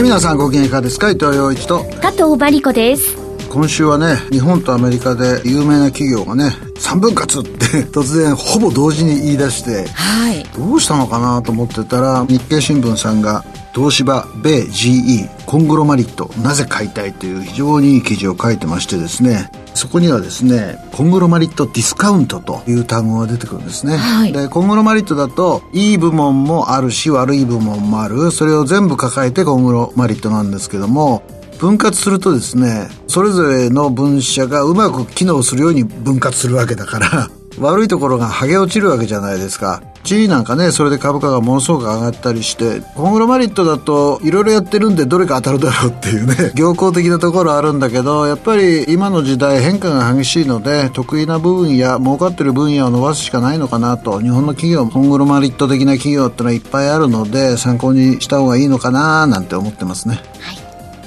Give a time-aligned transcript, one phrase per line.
[0.00, 1.10] はい皆さんご機嫌いかがですか？
[1.10, 1.84] 伊藤洋一と。
[2.00, 3.18] 加藤真理子です。
[3.50, 13.44] 今週はね日本とアメリカで有名な企業がね3分割って 突然ほぼ同時に言い出して、はい、どうしたのかなと思ってたら日経新聞さんが
[13.74, 28.30] 東芝米 GE コングロマリットなぜ買いたいという非常にいい記事を書いてましてですねそこにはですねコングロマリットディスカウントという単語が出てくるんですね、はい、でコングロマリットだといい部門もあるし悪い部門もある。
[28.30, 31.24] それを全部抱えてコングロマリットなんですけども
[31.58, 37.28] 分割するとですねそれぞれの分社がうまく機能するように分割するわけだから
[37.58, 39.82] 悪いところが剥げ落ちるわけじゃないですか。
[40.02, 60.22] G なんかね、それで株価がものすごく上がったりして、コングロマリットだといろいろやってるんでどれか当たるだろうっていうね、 行幸的なところあるんだけど、やっぱり今の時代変化が激しいので、得意な部分や儲かってる分野を伸ばすしかないのかなと、日本の企業、コングロマリット的な企業ってのはいっぱいあるので、参考にした方がいいのかななんて思ってますね。
[60.40, 60.58] はい。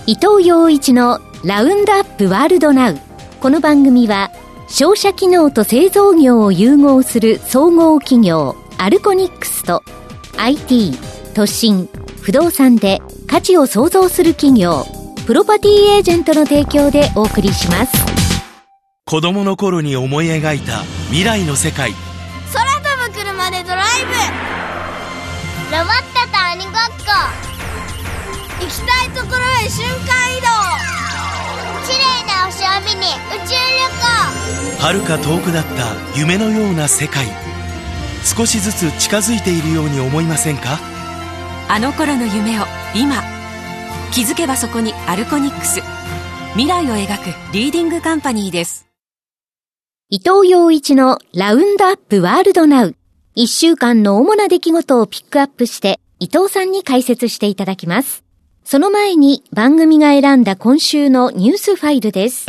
[0.05, 2.97] 伊藤洋一のラウンドアップワールドナウ。
[3.41, 4.31] この番組は、
[4.67, 9.81] 商社機能と製造業を融合する総合企業アルコニックスと
[10.35, 10.91] IT
[11.33, 11.87] 都心
[12.21, 14.83] 不動産で価値を創造する企業
[15.25, 17.93] プロパティエージェントの提供でお送りします。
[19.05, 21.93] 子供の頃に思い描いた未来の世界。
[22.51, 24.11] 空飛ぶ車でドライブ。
[25.71, 27.15] ロボットと鬼ごっこ。
[28.59, 30.47] 行きたいところへ瞬間移動。
[31.87, 33.87] 綺麗な星を見に宇宙旅
[34.75, 34.81] 行。
[34.81, 37.42] 遥か遠くだった夢のような世界
[38.23, 40.79] 少しずつ近づいているように思いませんか？
[41.69, 42.63] あの頃の夢を
[42.95, 43.21] 今
[44.11, 45.81] 気づけばそこにアルコニックス。
[46.53, 48.88] 未来を描くリーディングカンパニーです。
[50.09, 52.95] 伊藤洋一のラウンドアップワールドナウ。
[53.35, 58.23] 一週間の主な出来事をピックアップして伊藤さんに解説していただきます。
[58.63, 62.45] その前に番組が選んだ今週のニュースファイルです。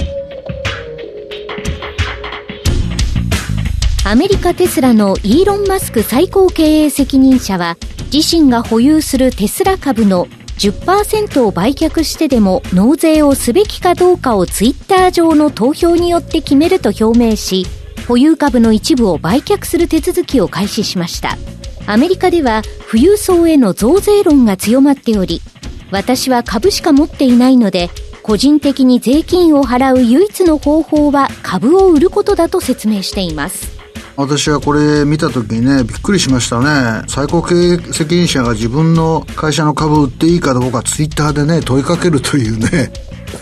[4.06, 7.78] アメリカテスラのイーロン・マスク最高経営責任者は
[8.12, 10.26] 自身が保有するテスラ株の
[10.58, 17.66] 10%を売却してでも納税をすべきかどうかをツイッター上の投票によって決めると表明し
[18.06, 21.38] 保有株の一部を売却する手続きを開始しました
[21.86, 22.60] アメリカでは
[22.90, 25.40] 富裕層への増税論が強まっており
[25.90, 27.88] 私は株しか持っていないので、
[28.24, 33.73] 個人的に税金を払う唯一の方法は株を売ることだと説明しています。
[34.16, 37.04] 私はこれ見た時にね、びっくりしましたね。
[37.08, 42.92] 最高経営責任者が自分の会社の株売っていいかどうかツイッターでね、問いかけるというね、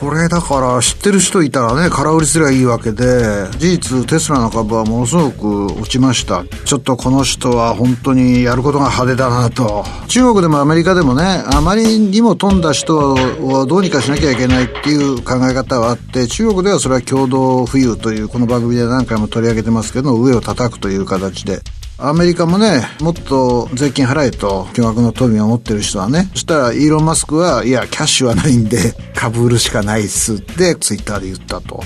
[0.02, 6.42] これだから知ってる人いたらね、空売りすればいいわけで、事実テスラの株はものすごく落ちました。
[6.64, 9.84] ちょっとこの人は本当にやることが派手だなと。
[10.08, 21.62] 中国でもアメリカでもね、あまりにも飛んだ人をどうにかしなきゃいけないっていう考え方はあって、中国ではそれは共同富裕というこの番組で何回も取り上げてますけど、上を叩くという形で。
[22.04, 31.84] アメリカもね、もっと税金払えと巨額の富を持ってる人はね、そしたらイーロン・マスクは、いや、キャッシュはないんで、 株売るしかないっすってツイッターで言ったと。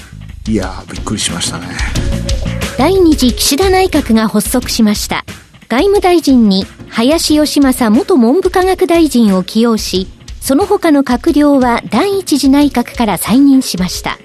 [0.48, 1.66] いやびっくりしましたね。
[2.78, 5.26] 第二次岸田内閣が発足しました。
[5.68, 10.06] 外務大臣に林義正元文部科学大臣を起用し、
[10.40, 14.18] その他の閣僚は第一次内閣から再任しました。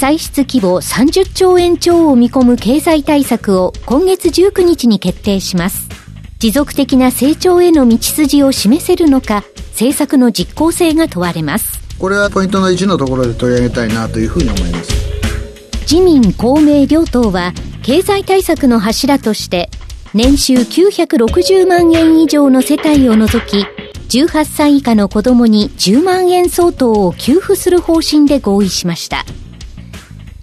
[0.00, 5.90] 歳出規模30兆円超を見込む経済対策を今月19日に決定します。
[6.38, 11.78] 持続的な成長への道筋を示せるのか、政策の実効性が問われます。
[11.98, 14.90] これはポイントの1のところで取り上げたいなというふうに思います。
[15.82, 17.52] 自民、公明両党は、
[17.82, 19.68] 経済対策の柱として、
[20.14, 23.66] 年収960万円以上の世帯を除き、
[24.18, 29.26] 18歳以下の子供に10万円相当を給付する方針で合意しました。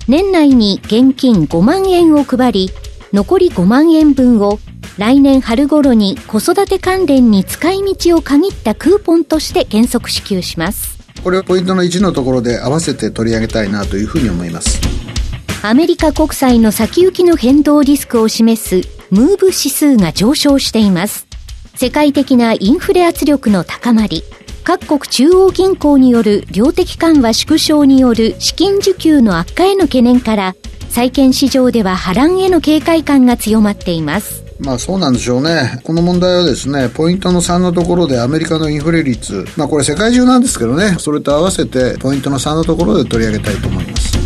[0.08, 2.70] 年内に現金5万円を配り、
[3.12, 4.58] 残り5万円分を
[4.98, 10.98] 来年春頃に子育て関連に使い道を限ったクーポンとして原則支給します。
[11.22, 14.80] これをポイントの1のところで合わせて取り上げたいなというふうに思います。
[15.62, 21.28] アメリカ国債の先行きの変動リスクを示すムーブ指数が上昇しています。
[21.76, 24.24] 世界的なインフレ圧力の高まり、
[24.68, 30.56] 各国中央銀行による量的緩和縮小による資金需給の悪化への懸念から
[30.90, 35.80] 債券市場では波乱への警戒感が強まっていますまあそうなんでしょうね。
[35.86, 44.18] この問題はですね、ポイントの3のところでアメリカのインフレ率、まあこれ世界中なんですけどね、それと合わせてポイントの3のところで取り上げたいと思います。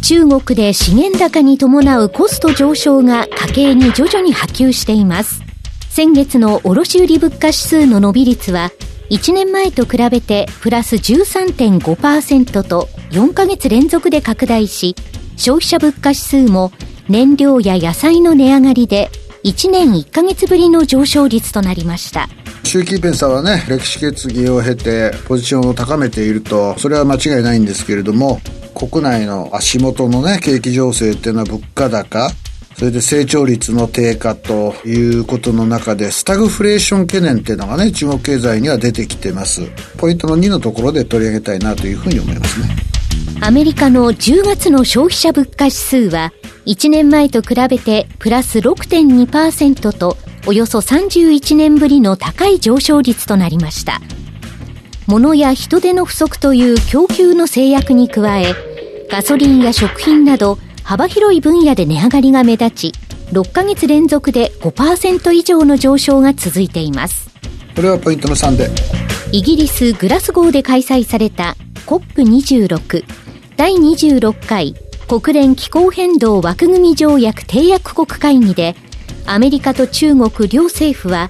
[0.00, 5.42] 中国で資源高に伴うコスト上昇が家計に徐々に波及しています。
[5.90, 8.70] 先月の卸売物価指数の伸び率は
[9.10, 14.94] 1年前と比べてプラス13.5%と4ヶ月連続で拡大し、
[15.36, 16.72] 消費者物価指数も
[17.08, 19.10] 燃料や野菜の値上がりで
[19.44, 22.28] 1年1ヶ月ぶりの上昇率となりました。
[22.64, 28.42] 習近平さんはね、歴史決議を経てポジションを高めていると、それは間違いないんですけれども、
[28.74, 32.30] 国内の足元のね、景気情勢っていうのは物価高、
[32.78, 39.62] それで成長率の低下ということの中で、スタグフレーション懸念っていうのがね、中国経済には出てきてます。
[39.96, 42.68] ポイントの2のところで取り上げたいなというふうに思いますね。
[43.40, 46.32] アメリカの10月の消費者物価指数は、
[46.66, 50.16] 1年前と比べてプラス6.2%と、
[50.46, 54.00] およそ31年ぶりの高い上昇率となりました。
[55.08, 58.54] 物や人手の不足という供給の制約に加え、
[59.10, 62.92] ガソリンや食品など幅広い分野で値上がりが目立ち、
[63.32, 67.28] 6ヶ月連続で5%以上の上昇が続いています。
[67.76, 68.70] これはポイントの3で。
[69.30, 73.04] イギリス・グラスゴーで開催された COP26
[73.58, 74.74] 第26回
[75.06, 78.74] 国連気候変動枠組条約締約国会議で
[79.26, 81.28] アメリカと中国両政府は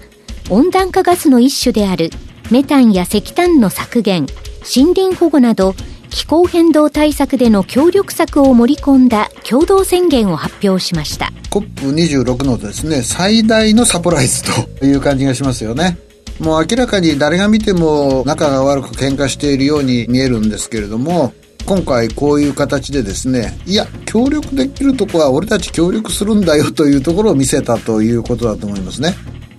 [0.50, 2.10] 温暖化ガスの一種である
[2.52, 4.26] メタンや石炭の削減
[4.72, 5.74] 森林保護など
[6.10, 11.32] 気候変動対策での協力策を盛り込んだ共同宣言を発表しました。
[11.50, 14.42] COP26 のですね最大のサプライズ
[14.78, 15.98] という感じがしますよね。
[16.40, 21.32] もう明らかに誰が見ても仲が悪く喧嘩しているように見えるんですけれども
[21.66, 29.14] 今回こういう形でですねいや協力できるとこは俺たち協力するんだよというところを見せたということだと思いますね。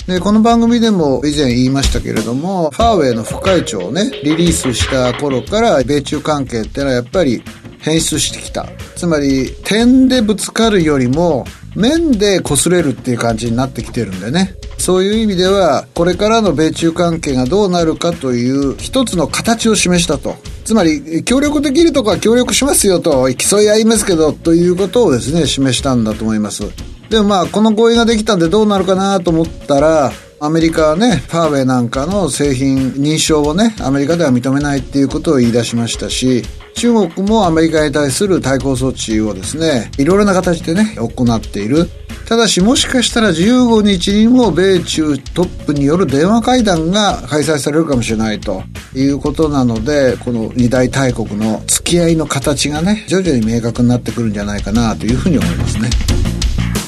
[0.09, 7.43] で、この番組でも以前言いましたけれども、ファーウェイの副会長をね、リリースした頃から米中関係ってのはやっぱり
[7.77, 8.65] 変質してきた。
[8.95, 11.45] つまり、点でぶつかるよりも、
[11.75, 14.55] 面で擦れるっていう感じになってきてるんでね。
[14.79, 20.37] そういう意味では、これからの米中関係がどうなるかという一つの形を示したと。
[20.65, 26.63] つまり、協力できるとこは協力しますよと、競い合いますけど、ということをですね、示したんだと思います。
[27.09, 36.43] でもまあ、この合意ができたんでどうなるかなと思ったら、アメリカはね、ファーウェイなんかの製品認証をね、アメリカでは認めないっていうことを言い出しましたし、
[36.75, 41.89] 中国もアメリカに対する対抗措置をですね、いろいろな形でね、行っている。
[42.25, 48.61] ただしもしかしたら15日にも米中トップによる電話会談が開催されるかもしれないと
[48.93, 55.89] いうことなので、この二大大国の付き合いの形がね、徐々に明確になってくるんじゃないかなというふうに思いますね。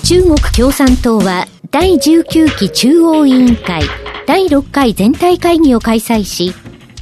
[0.03, 3.83] 中国共産党は第19期中央委員会
[4.25, 6.53] 第6回全体会議を開催し、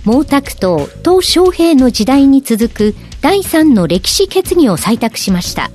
[0.06, 5.72] 毛沢東、鄧小平の時代に続く第3の歴史決議を採択しました。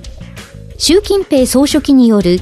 [0.77, 2.39] 習近平総書記による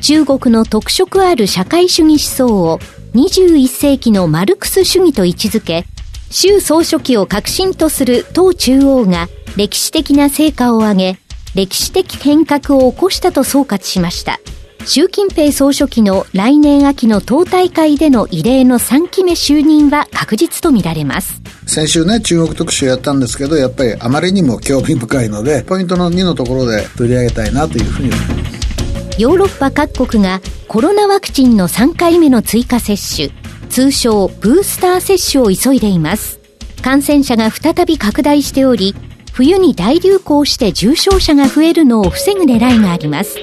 [0.00, 2.78] 中国の特色ある社会主義思想を
[3.14, 5.86] 21世紀のマルクス主義と位置づけ、
[6.30, 11.18] 習総書記を革新とする党中央が歴史的な成果を上げ、
[11.56, 14.40] 歴史的変革を起こしたと総括しました。
[14.84, 21.40] 習近平総書記の来年秋の党大会での異例の3期目就任は確実とみられます。
[21.66, 29.20] 先週ね、中国特集やったんですけど、やっぱりあまりにも興味深いので、ポイントの2のところで取り上げたいなというふうに思います。
[29.22, 33.30] ヨーロッパ各国がコロナワクチンの3回目の追加接種、
[33.70, 36.38] 通称ブースター接種を急いでいます。
[36.82, 38.94] 感染者が再び拡大しており、
[39.36, 43.36] 冬に大流行して重症者が増えるのを防ぐ狙いがあります。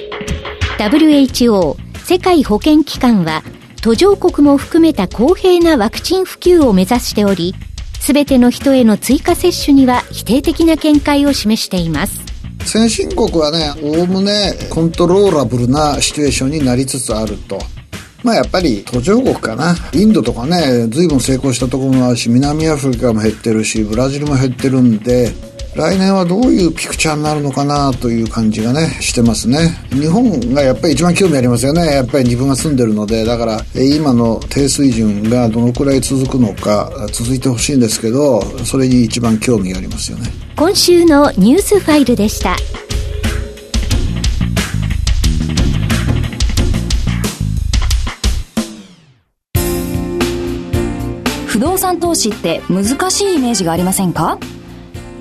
[0.76, 3.44] WHO 世界保健機関は
[3.80, 7.54] 途上国も含めた公平なワクチン普及を目指しており、
[8.00, 12.20] すべての人への追加接種には否定的な見解を示しています。
[12.64, 17.60] 先進国はね、おおむねコントローラブルなシチュエーションになりつつあると。
[18.24, 19.76] まあやっぱり途上国かな。
[19.92, 29.76] インドとかね、随分成功したところもあるし、南アフリカも減ってるし、ブラジルも減ってるんで、来年はどういうピクチャーになるのかなという感じがねしてますね。
[29.90, 31.84] 日本がやっぱり一番興味ありますよね。
[31.86, 33.24] やっぱり自分が住んでるので。
[33.24, 40.30] だから今の低水準がどのくらい続くのか続いてほしいんですけどそれに一番興味がありますよね。
[40.56, 42.56] 今週のニュースファイルでした。
[51.46, 54.38] 不動産投資って難しいイメージがありませんか？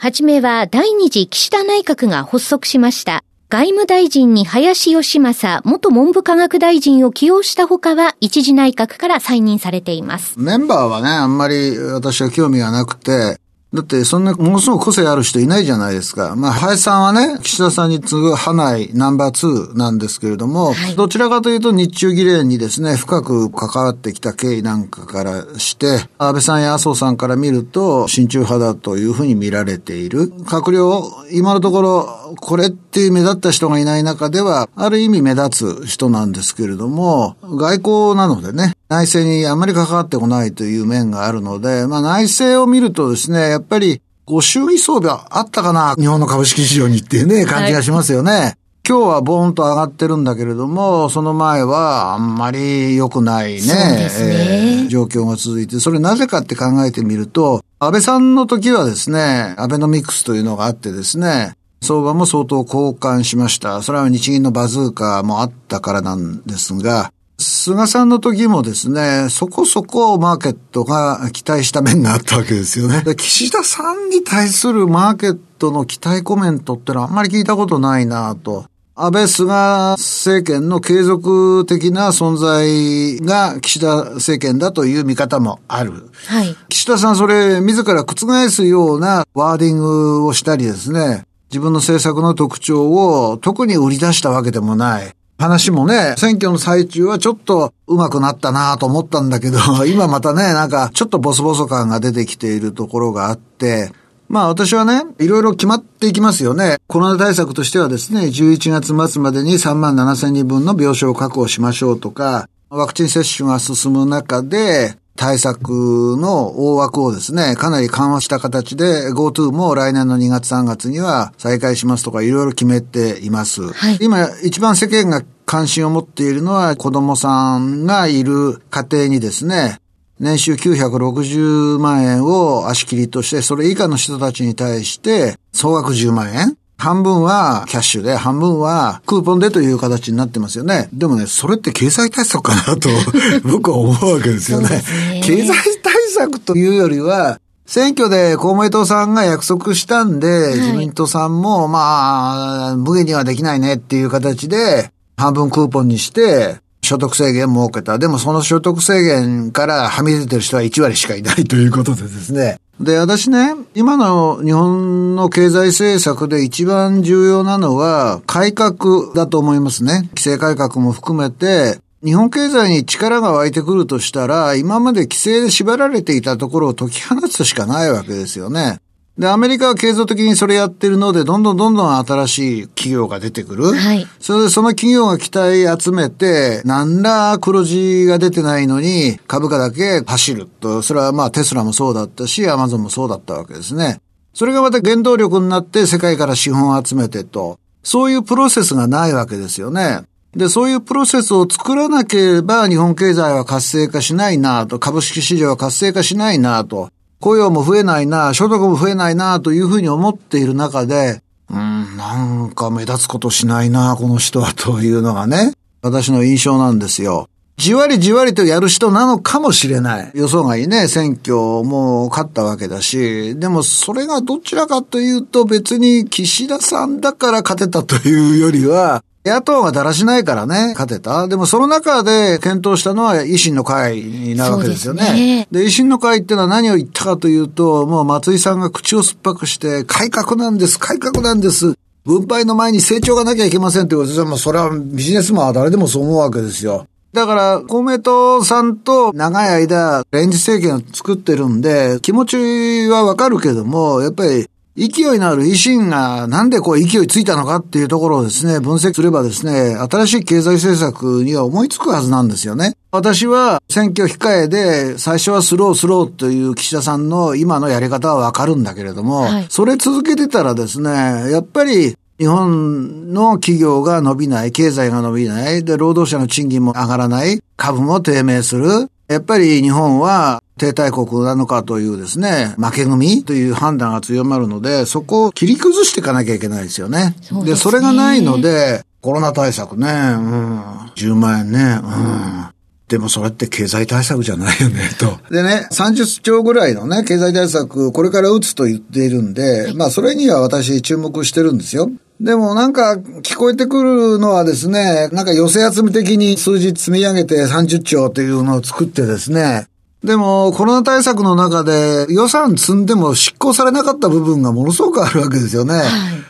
[0.00, 3.24] はじめは、第二次岸田内閣が発足しました。
[3.48, 10.38] 外務大臣に林義正元文部科学大臣を起用したほかは一次内閣から再任されています。
[10.38, 13.40] メンバーはね、あんまり私は興味がなくて、
[13.74, 16.34] だってそんなものすごく個性ある人いないじゃないですか。
[16.36, 30.32] まあ、林さんはね、岸田さんに次ぐ派内ナンバー2なんですけれども、はい、どちらかというと日中議連にですね、深く関わってきた経緯なんかからして、安倍さんや麻生さんから見ると、親中派だというふうに見られている。
[30.44, 48.32] 閣僚、今のところ、これっていう目立った人がいない中では、ある意味目立つ人なんですけれども、外交なのでね、内政にあまり関わってこないという面があるので、まあ内政を見るとですね、やっぱりご祝儀相場あったかな日本の株式市場にっていうね、感じがしますよね。
[48.32, 48.54] はい
[48.88, 63.82] 今日はボーンと上がってるんだけれども、その前はあんまり良くないね、ねえー、状況が続いて、それなぜかって考えてみると、安倍さんの時はですね、アベノミクスというのがあってですね、相場も相当交換しました。
[63.82, 73.02] それは日銀のバズーカもあったからなんですが、菅さんの時もですね、そこそこマーケットが期待した面があったわけですよね。
[73.14, 78.64] 岸田さんに対するマーケットの期待コメントってのはあんまり聞いたことないなと。
[78.96, 79.52] 安倍菅
[79.96, 86.10] 政権の継続的な存在が岸田政権だという見方もある。
[86.26, 86.56] はい。
[86.68, 95.14] 岸田さんそれ自ら覆すようなワーディングをしたりですね、自分の政策の特徴を特に売り出したわけでもない。
[95.38, 103.92] 話もね、選挙の最中はちょっと上手くなったなと思ったんだけど、 今またね、なんかちょっとボソボソ感が出てきているところがあって、
[104.28, 106.76] まあ私はね、いろいろ決まっていきますよね。
[106.88, 123.72] コロナ対策としてはですね、11月末までに3万7千人分の病床を確保しましょうとか、ワクチン接種が進む中で、対策の大枠をですね、かなり緩和した形で GoTo も来年の2月3月には再開しますとかいろいろ決めています。
[123.72, 129.80] はい、今一番世間が関心を持っているのは子供さんがいる家庭にですね、
[130.20, 140.88] 年収960万円を足切りとして、それ以下の人たちに対して、総額10万円半分はキャッシュで、半分はクーポンでという形になってますよね。
[140.92, 142.88] でもね、それって経済対策かなと
[143.44, 144.68] 僕は思うわけですよね。
[144.68, 157.98] ね経済対策というよりは、選挙で公明党さんが約束したんで、はい、自民党さんも、まあ、無限にはできないねっていう形で、半分クーポンにして、所得制限設けた。
[157.98, 162.58] でもその所得制限からはみ出てる人は1割しかいないということでですね。
[162.80, 170.08] で、私ね、今の日本の経済政策で一番重要なのは改革だと思いますね。
[170.10, 178.78] 規制改革も含めて、日本経済に力が湧いてくるとしたら、今まで規制で縛られていたところを解き放つしかないわけですよね。
[179.18, 183.74] で、アメリカは継続的にそれやってるので、どんどんどんどん新しい企業が出てくる。
[183.74, 184.06] はい。
[184.20, 190.82] それでその企業が期待集めて、何ら黒字が出てないのに、株価だけ走ると。
[190.82, 194.00] それはまあテスラもそうだったし、アマゾンもそうだったわけですね。
[194.34, 197.58] それがまた原動力になって世界から資本を集めてと。
[197.82, 200.02] そういうプロセスがないわけですよね。
[200.36, 206.90] で、そういうプロセスを作らなければ日本経済は活性化しないなと、株式市場は活性化しないなと。
[207.20, 211.20] 雇用も増えないな、所得も増えないな、というふうに思っている中で、
[211.50, 217.28] うん、なんか目立つことしないな、この人は、というのがね、私の印象なんですよ。
[217.58, 220.10] じわりじわりとやる人なのかもしれない。
[220.14, 231.28] 予想外ね、選挙も勝ったわけだし、でもそれがどちらかというと別に岸田さんだから勝てたというよりは、野党がだらしないからね、勝てた。
[231.28, 235.46] でもその中で検討したのは維新の会になるわけですよね。
[235.50, 241.74] で、ね、維新の会ってのは何を言ったかというと、もう松井さんが口を酸っぱくして、改革なんです、改革なんです。
[242.04, 246.86] 分配の前に成長がなきゃいけませんって言われて、まあそれはビジネスマンは誰でもそう思うわけですよ。
[247.12, 254.46] だから、公明党さんと長い間、連立政権を作ってるんで、気持ちはわかるけども、やっぱり
[254.78, 262.76] 勢いのある維新がなんでこう勢いついたのかっていうところをですね、分析すればですね、新しい経済政策には思いつくはずなんですよね。
[262.92, 270.90] 私は選挙控えで最初はスロースローという岸田さんの今のやり方はわかるんだけれども、はい、それ続けてたらですね、
[271.30, 278.88] やっぱり日本の企業が伸びない、経済が伸びない、で、労働者の賃金も上がらない、株も低迷する。
[279.08, 287.16] やっぱり日本は停滞国なのかというですね、負け組という判断が強まるので、そこを切り崩していかなきゃいけないですよね。
[287.22, 290.60] そで、ね、それがないので、コロナ対策ね、うん、
[290.96, 292.48] 10万円ね、うん。
[292.88, 295.18] でもそれって経済対策じゃないよね、 と。
[295.30, 301.90] でね、30兆ぐらいのね、経済対策、これから打つと言っているんで、はい、まあそれには私注目してるんですよ。
[302.20, 309.68] でもなんか聞こえてくるのはですね、なんか寄せ集め的に数字積み上げて30兆というのを作ってですね、
[310.02, 315.74] でも、コロナ対策の中で予算積んでも執行されなかった部分がものすごくあるわけですよね。
[315.74, 315.86] はい、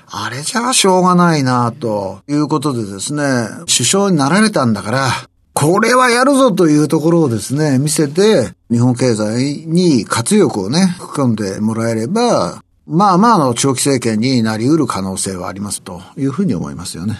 [0.06, 3.22] あれじゃあしょうがないな、ということでですね、
[3.66, 5.08] 首相になられたんだから、
[5.52, 17.18] これはやるぞというところをですね、見せて、日本経済に活力をね、含んでもらえれば、まあまあの長期政権になり得る可能性はありますというふうに思いますよね。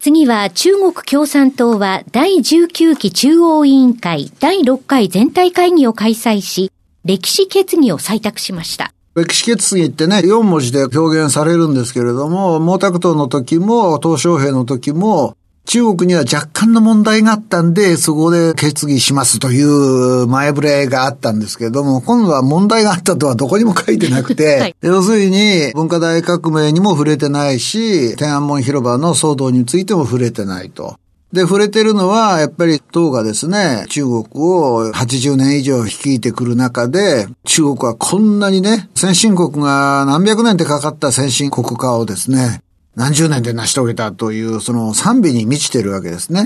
[0.00, 6.72] 次は中国共産党は第19期中央委員会第6回全体会議を開催し、
[7.04, 8.92] 歴史決議を採択しました。
[9.14, 30.96] 歴史決議ってね、4文字で表現されるんですけれども、毛沢東の時も、鄧小平の時も、中国には若干の問題があったんで、そこで決議しますという前触れがあったんですけれども、今度は問題があったとはどこにも書いてなくて、 はい、要するに文化大革命にも触れてないし、天安門広場の騒動についても触れてないと。
[31.32, 42.62] で、触れてるのは、やっぱり党がですね、中国を80年以上率いてくる中で、中国はこんなにね、先進国が何百年ってかかった先進国化をですね、
[43.00, 46.44] 何十年で成し遂げたという、その賛美に満ちてるわけですね。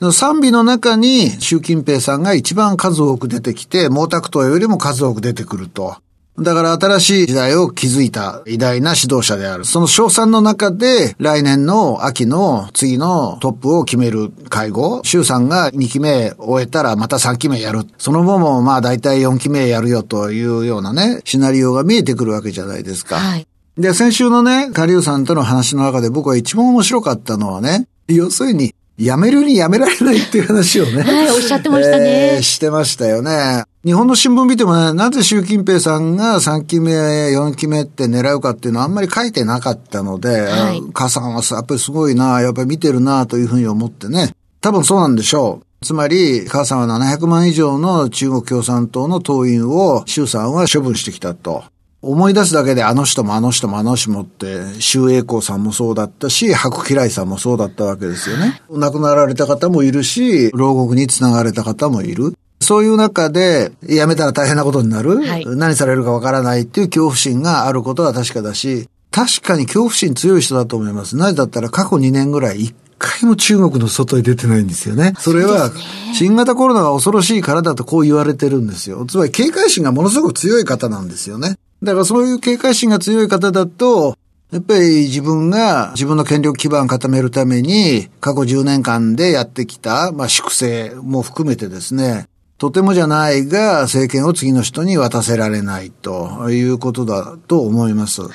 [0.00, 5.94] はい、賛美の中に習近平さんが一番数多く出てきて、毛沢東よりも数多く出てくると。
[6.40, 9.64] だから新しい時代を築いた偉大な指導者である。
[9.64, 15.02] その賞賛の中で来年の秋の次のトップを決める会合。
[15.04, 17.86] 衆さんが2期目終えたらまた3期目やる。
[17.98, 23.18] その後もまあ大体4期目やるよというようなね、シナリオが見えてくるわけじゃないですか。
[23.18, 23.46] はい。
[23.78, 31.02] で、先週のね、カリウさんとの話の中で僕は一番面白かったのはね、要するに、辞めるに辞められないっていう話をね。
[31.02, 32.34] はい、おっしゃってましたね。
[32.34, 33.64] えー、してましたよね。
[33.84, 44.32] 日本の新聞見てもね、なぜ習近平さんが3期目、4期目って狙うかっていうのはあんまり書いてなかったので、はい、母さんはやっぱりすごいな、やっぱり見てるなというふうに思ってね。
[44.60, 45.84] 多分そうなんでしょう。
[45.84, 51.64] つまり、母さんは700万以上の中国共産党の党員を、習さんは処分してきたと。
[52.02, 58.60] 思い出すだけであの人もあの人もあの人もって、周栄光さんもそうだったし、白吉来さんもそうだったわけですよね。
[58.70, 62.34] 亡くなられた方もいるし、牢獄に繋がれた方もいる。
[62.60, 71.16] そういう中で、辞めたら大変なことになる、はい、何されるかわからないっていう恐怖心があることは確かだし、確かに恐怖心強い人だと思います。
[71.16, 75.12] なぜだったら過去2年ぐらい一回も中国の外へ出てないんですよね。
[75.18, 75.70] それは、
[76.14, 79.04] 新型コロナが恐ろしいからだとこう言われてるんですよ。
[79.06, 81.56] つまり警戒心がものすごく強い方なんですよね。
[81.82, 84.16] だからそういう警戒心が強い方だと、
[84.52, 92.26] やっぱり自分が自分の権力基盤を固めるために過去10年間でやってきた、まあ、粛清も含めてですね、
[92.58, 98.22] とてもじゃないが政権を次の人に渡せられないということだと思います。
[98.22, 98.30] はい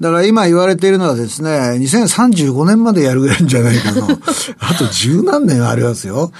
[0.00, 4.08] だから今言われているのはですね、2035年までやるぐらいじゃないかの。
[4.58, 6.32] あと十何年ありますよ。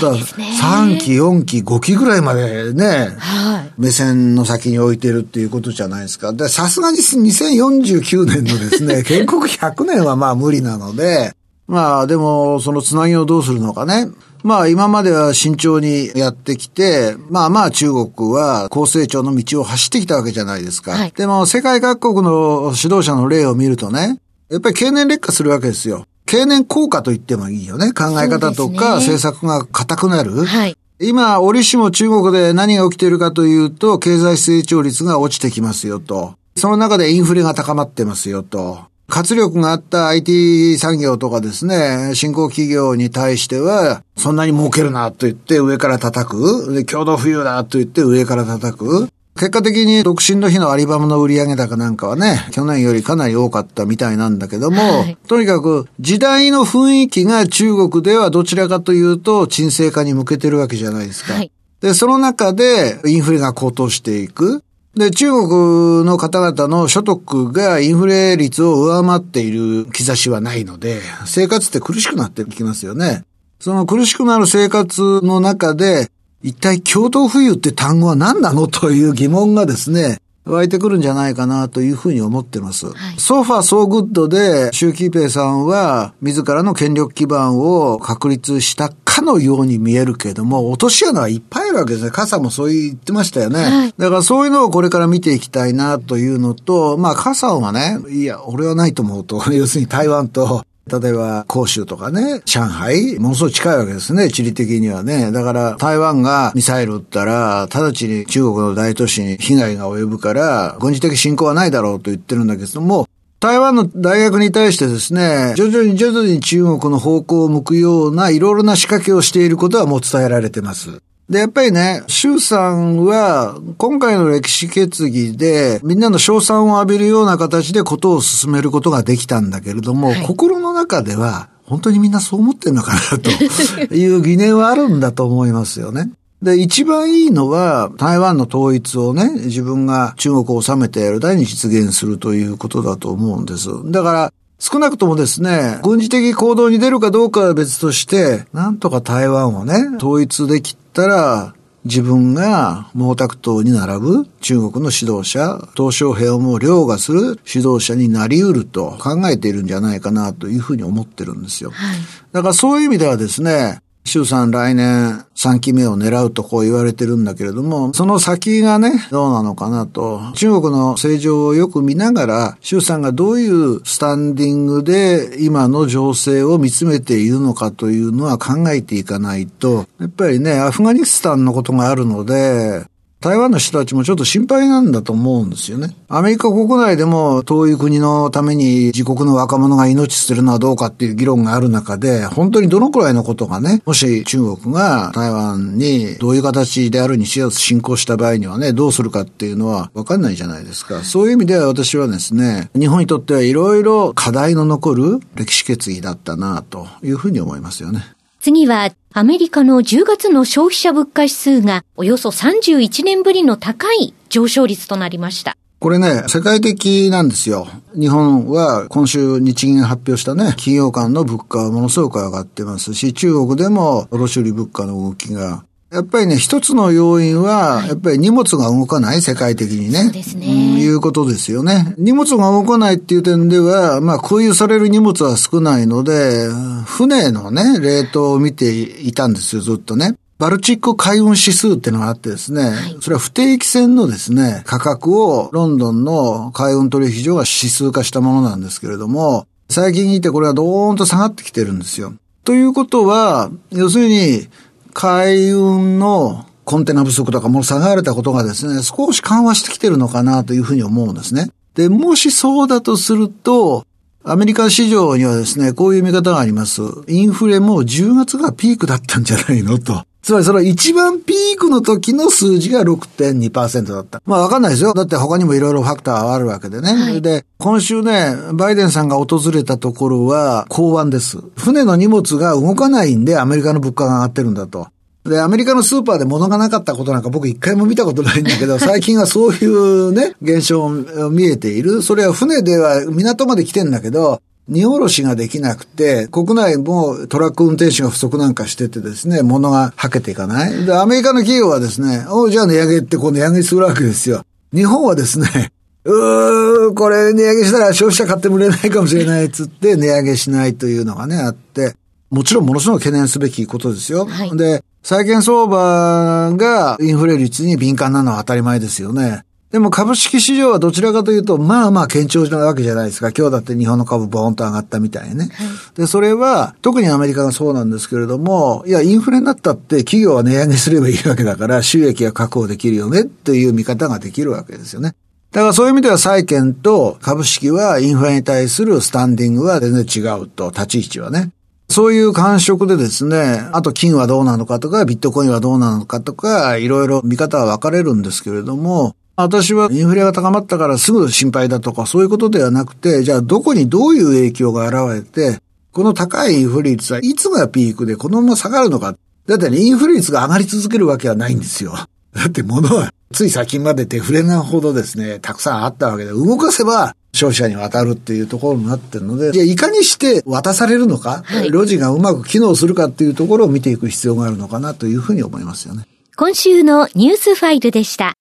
[0.00, 0.48] 長いですね。
[0.62, 6.32] 3期、4期、5期ぐらいまでね、はい、目線の先に置いてるっていうことじゃないですか。
[6.32, 11.34] で、さすがに2049年のですね、 建国100年はまあ無理なので、
[11.66, 14.08] まあでも、そのつなぎをどうするのかね。
[14.42, 20.92] まあ今までは慎重にやってきて、まあまあ中国は高成長の道を走ってきたわけじゃないですか。
[20.92, 24.18] はい、でも世界各国の指導者の例を見るとね、
[24.50, 26.06] やっぱり経年劣化するわけですよ。
[26.26, 27.92] 経年効果と言ってもいいよね。
[27.92, 30.44] 考え方とか政策が硬くなる。
[30.44, 36.34] はい、今、折しも中国で何が起きているかというと、経済成長率が落ちてきますよと。
[36.56, 38.89] その中でインフレが高まってますよと。
[39.10, 46.72] 活力があった IT 産業とかですね、新興企業に対しては、そんなに儲けるなと言って上から叩く。
[46.72, 49.08] で、共同富裕だと言って上から叩く。
[49.36, 61.34] 結果的に独身の日のアリバムの売上高なんかはね、去年よりかなり多かったみたいなんだけども、はい、とにかく時代の雰囲気が中国ではどちらかというと沈静化に向けてるわけじゃないですか。
[61.34, 64.62] はい、で、その中でインフレが高騰していく。
[64.94, 73.24] で、中国の方々の所得がインフレ率を上回っている兆しはないので、生活って苦しくなってきますよね。
[73.60, 76.10] その苦しくなる生活の中で、
[76.42, 78.66] 一体共同富裕って単語は何なの？
[78.66, 82.86] という疑問がですね、湧いてくるんじゃないかなというふうに思ってます。
[82.86, 92.10] はい、 So far, so good で習近平さんは自らの権力基盤を確立したかのように見えるけども、落とし穴はいっぱいあるわけですね。
[92.10, 93.62] 傘もそう言ってましたよね。
[93.62, 105.30] はい、だからそういうのをこれから見ていきたいなというのと、まあ傘はね、いや、俺はないと思うと、 要するに台湾と例えば、広州とかね、上海、ものすごい近いわけですね、地理的にはね。
[105.30, 113.06] だから、台湾がミサイル撃ったら、直ちに中国の大都市に被害が及ぶから、軍事的侵攻はないだろうと言ってるんだけども、
[113.40, 121.00] 台湾の大学に対してですね、徐々に徐々に中国の方向を向くようないろいろな仕掛けをしていることはもう伝えられてます。
[121.30, 133.30] で、やっぱりね、周さんは、今回の歴史決議で、みんなの賞賛を浴びるような形でことを進めることができたんだけれども、はい、心の中では、本当にみんなそう思ってんのかな、と
[133.94, 136.10] いう疑念はあるんだと思いますよね。
[136.42, 143.68] で、一番いいのは、台湾の統一をね、自分が中国を治めてやる代に実現するということだと思うんです。
[143.84, 151.54] だから、少なくともですね、軍事的行動に出るかどうかは別として、なんとか台湾をね、統一できたら、
[151.86, 161.70] 自分が毛沢東に並ぶ中国の指導者、鄧小平をも凌駕する指導者になり得ると考えているんじゃないかなというふうに思ってるんですよ。
[161.70, 161.98] はい、
[162.32, 182.84] だからそういう意味ではですね、衆参来年3期目を狙うとこう言われてるんだけれども、その先がね、どうなのかなと、中国の政情をよく見ながら、衆参がどういうスタンディングで今の情勢を見つめているのかというのは考えていかないと、やっぱりね、アフガニスタンのことがあるので、
[183.20, 185.94] 台湾の人たちもちょっと心配なんだと思うんですよね。
[186.08, 201.04] アメリカ国内でも遠い国のために自国の若者が命するのはどうかっていう議論がある中で、本当にどのくらいのことがね、もし中国が台湾にどういう形であるにしよう侵攻した場合にはね、どうするかっていうのはわかんないじゃないですか。
[201.04, 208.14] そういう意味では私はですね、日本にとってはいろいろ課題の残る歴史決議だったなというふうに思いますよね。
[208.40, 215.58] 次は、アメリカの10月の消費者物価指数がおよそ31年ぶりの高い上昇率となりました。
[215.78, 217.66] これね、世界的なんですよ。
[217.94, 230.04] 日本は今週日銀発表したね、企業間の物価はものすごく上がってますし、中国でも卸売物価の動きがやっぱりね、一つの要因は、やっぱり荷物が動かない、世界的にね。
[230.04, 230.46] そうですね。
[230.46, 231.94] いうことですよね。
[231.98, 236.48] 荷物が動かないっていう点では、まあ、空輸される荷物は少ないので、
[236.84, 240.14] 船のね、レートを見ていたんですよ、ずっとね。
[240.38, 252.14] バルチック海運指数っていうのがあってですね、はい、それは不定期船のですね、価格をロンドンの海運取引所が指数化したものなんですけれども、最近にてこれはドーンと下がってきてるんですよ。
[252.44, 254.48] ということは、要するに、
[254.92, 261.50] 海運のコンテナ不足とかも下がれたことがですね、少し緩和してきてるのかなというふうに思うんですね。
[261.74, 263.84] で、もしそうだとすると、
[264.22, 266.82] アメリカ市場にはですね、こういう見方があります。
[267.08, 270.04] インフレも10月がピークだったんじゃないのと。
[270.22, 274.22] つまりその一番ピークの時の数字が6.2%だった。
[274.26, 274.92] まあわかんないですよ。
[274.92, 276.92] だって他にもいろいろファクターはあるわけでね。
[276.92, 281.38] はい、で、今週ね、バイデンさんが訪れたところは港湾です。
[281.56, 284.88] 船の荷物が動かないんでアメリカの物価が上がってるんだと。
[285.24, 290.88] で、アメリカのスーパーで物がなかったことなんか僕一回も見たことないんだけど、 最近はそういうね、現象
[291.30, 292.02] 見えている。
[292.02, 300.86] それは船では港まで来てんだけど、荷下ろしができなくて、国内もトラック運転手が不足なんかしててですね、物がはけていかない。
[300.86, 304.44] で、アメリカの企業はですね、おじゃあ値上げってこう値上げするわけですよ。
[304.72, 305.72] 日本はですね、
[306.06, 311.96] うー、これ値上げしたら消費者買ってもらえないかもしれないっつって値上げしないというのがね、あって、
[312.30, 314.24] もちろんものすごく懸念すべきことですよ。
[314.24, 319.42] はい、で、債券相場がインフレ率に敏感なのは当たり前ですよね。
[319.70, 323.30] でも株式市場はどちらかというと、まあまあ堅調なわけじゃないですか。
[323.30, 325.44] 今日だって日本の株ボーンと上がったみたいね。
[325.44, 325.50] はい、
[325.94, 335.14] で、それは、特にアメリカがそうなんですけれども、いや、インフレになったって企業は値上げすればいいわけだから、収益が確保できるよねっていう見方ができるわけですよね。
[335.52, 341.50] だからそういう意味では債券と株式はインフレに対するスタンディングは全然違うと、立ち位置はね。
[341.88, 355.60] そういう感触でですね、あと金はどうなのかとか、ビットコインはどうなのかとか、いろいろ見方は分かれるんですけれども、私はインフレが高まったからすぐ心配だとかそういうことではなくて、じゃあどこにどういう影響が現れて、
[355.92, 359.16] この高いインフレ率はいつがピークでこのまま下がるのか。
[359.46, 361.94] だってね、インフレ率が上がり続けるわけはないんですよ。
[362.32, 376.06] だって物はつい最近までデフレなほどですね、たくさんあったわけで、動かせば消費者に渡るっていうところになってるので、じゃあいかにして渡されるのか、はい、路地がうまく機能するかっていうところを見ていく必要があるのかなというふうに思いますよね。
[376.36, 378.34] 今週のニュースファイルでした。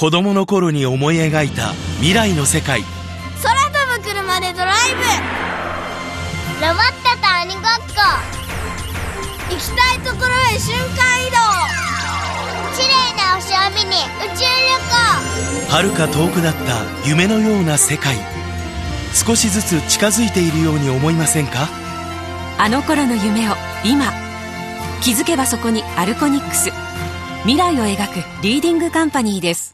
[0.00, 2.80] 子供の頃に思い描いた未来の世界。
[3.42, 5.02] 空飛ぶ車でドライブ。
[6.66, 8.00] ロボットと鬼ごっこ。
[9.50, 11.36] 行きたいところへ瞬間移動。
[12.78, 13.90] 綺麗な星を見に
[14.24, 14.72] 宇宙旅
[15.68, 15.92] 行。
[15.92, 18.16] 遥か遠くなった夢のような世界。
[19.12, 21.68] 少しずつ近づいているように思いませんか？
[22.56, 24.10] あの頃の夢を今
[25.02, 26.72] 気づけばそこにアルコニックス。
[27.42, 29.69] 未来を描くリーディングカンパニーです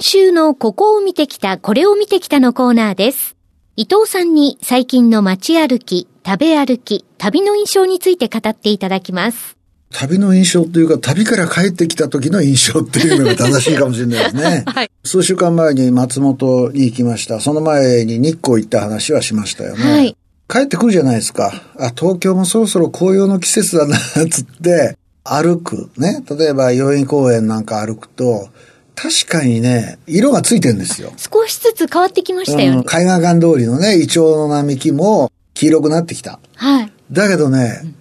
[0.00, 3.36] 今週のここを見てきたこれを見てきたのコーナーです
[3.76, 9.58] 伊藤さんに最近の街歩き食べ歩き旅の印象について語っていただきます
[9.90, 14.62] 旅の印象というか、旅から帰ってきた時の印象っていうのが正しいかもしれないですね。
[14.72, 17.40] はい、数週間前に松本に行きました。
[17.40, 19.82] その前に日光行った話はしましたよね。
[19.82, 20.16] はい、
[20.48, 21.52] 帰ってくるじゃないですか。
[21.76, 23.98] あ、東京もそろそろ紅葉の季節だな、
[24.30, 25.90] つって、歩く。
[25.98, 26.22] ね。
[26.30, 28.48] 例えば、代々木公園なんか歩くと、
[28.94, 31.12] 確かにね、色がついてるんですよ。
[31.16, 32.76] 少しずつ変わってきましたよね。
[32.78, 36.38] うん、海岸館通りのね、イチョウの並木も黄色くなってきた。
[36.56, 36.92] はい。
[37.10, 37.94] だけどね、うん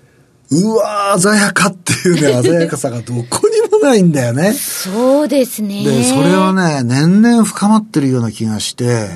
[0.51, 4.53] うわー、鮮やかっていうね、 鮮やかさがどこにもないんだよね。
[4.53, 5.83] そうですね。
[5.83, 9.09] で、それはね、年々深まってるような気がして、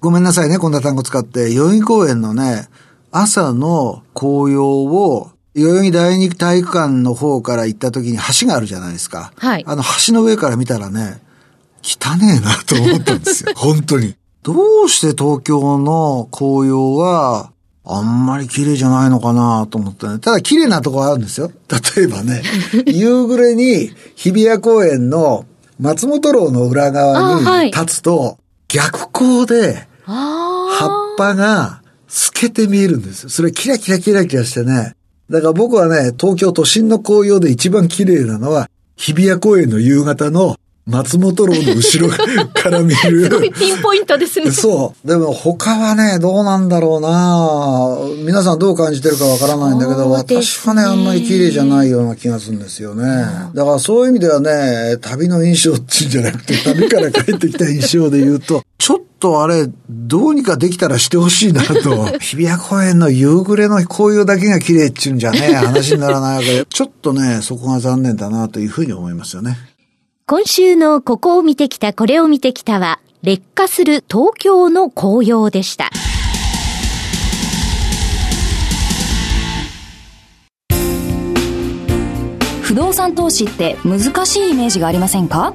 [0.00, 2.68] ごめんなさいね、こんな単語使って、代々木公園のね、
[3.12, 9.32] 朝の紅葉を、代々木第二体育館の方から行った時に橋があるじゃないですか。
[9.36, 9.64] はい。
[9.66, 11.20] あの橋の上から見たらね、
[11.82, 13.52] 汚ねえなと思ったんですよ。
[13.56, 14.14] 本当に。
[14.42, 17.52] どうして東京の紅葉は
[17.84, 20.18] あんまり綺麗じゃないのかなと思ってね。
[20.18, 21.50] ただ綺麗なとこあるんですよ。
[21.96, 22.42] 例えばね、
[22.86, 25.44] 夕暮れに日比谷公園の
[25.78, 28.38] 松本楼の裏側に立つと、
[28.68, 33.28] 逆光で葉っぱが透けて見えるんですよ。
[33.28, 34.94] それキラキラキラキラしてね。
[35.32, 42.12] だから僕はね、東京都心の紅葉で一番綺麗なのは、日比谷公園の夕方の松本楼の後ろ
[42.52, 42.96] から見る。
[43.24, 44.50] すごいピンポイントですね。
[44.50, 45.08] そう。
[45.08, 53.06] でも他はね、どうなんだろうな皆さんどう感じてるかわからないんだけど、ね、私はね、あんまり綺麗じゃないような気がするんですよね。
[53.54, 61.72] だからそういう意味ではね、旅の印象っていうんじゃなくて、旅から帰ってきた印象で言うと、ちょっとあれ、どうにかできたらしてほしいなと。
[62.18, 69.56] 日比谷公園の夕暮れの紅葉だけが綺麗っていうんじゃね、話にならないわけで、ちょっとね、そこが残念だなというふうに思いますよね。
[70.26, 75.88] 今週のここを見てきた、これを見てきたは、劣化する東京の紅葉でした。
[82.62, 85.54] 不動産投資って難しいイメージがありませんか？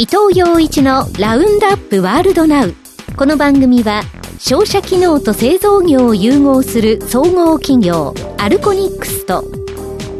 [0.00, 2.74] 伊藤洋一のラウンドアップワールドナウ。
[3.18, 4.00] この番組は
[4.38, 9.44] 商社機能と製造業を融合する総合企業アルコニックスと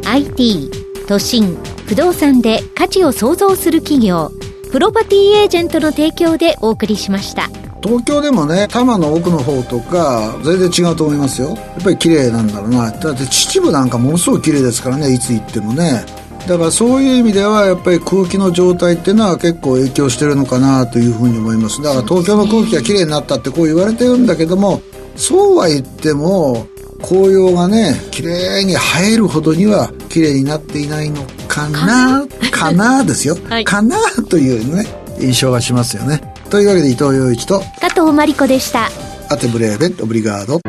[0.05, 0.71] IT
[1.09, 4.31] 都心不動産で価値を創造する企業
[4.71, 7.49] プロパティエージェントの提供でお送りしました。
[7.83, 11.53] 東京でもね多摩の奥の方とか全然違うと思いますよ。
[11.53, 12.91] やっぱり綺麗なんだろうな。
[12.91, 16.05] だって秩父なんかものすごい綺麗ですからねいつ行ってもね。
[16.51, 21.81] だからそういう意味ではやっぱり空気の状態っていうのは結構影響してるのかなというふうに思います。
[21.81, 24.83] だから東京の空気が綺麗になったってこう言われてるんだけども
[25.15, 26.67] そうは言っても
[27.03, 28.77] 紅葉がね綺麗に映
[29.13, 33.97] えるほどには綺麗になっていないのかなかなですよ、 はい、かな
[34.29, 34.89] というね
[35.21, 36.21] 印象がしますよね。
[36.51, 38.91] というわけで伊藤洋一と加藤真理子でした。
[39.29, 40.61] アテブレーベオブリガード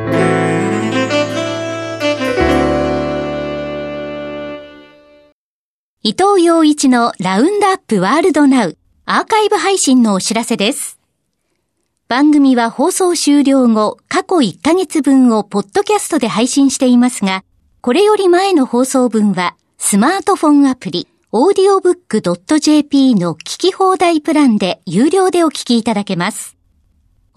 [6.11, 10.99] 伊藤洋一のラウンドアップワールドナウアーカイブ配信のお知らせです
[12.09, 17.45] 番組は放送終了後、過去1ヶ月分をポッドキャストで配信していますが、
[17.79, 26.57] これより前の放送分は、スマートフォンアプリ、audiobook.jp の聞き放題プランで有料でお聞きいただけます。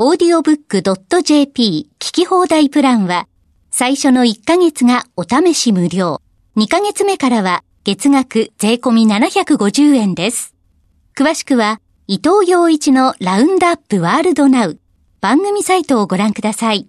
[0.00, 3.28] audiobook.jp 聞き放題プランは、
[3.70, 6.20] 最初の1ヶ月がお試し無料。
[6.56, 10.54] 2ヶ月目からは月額税込み750円です。
[11.14, 14.78] 詳しくは、伊藤洋一のラウンドアップワールドナウ
[15.20, 16.82] 番組サイトをご覧ください。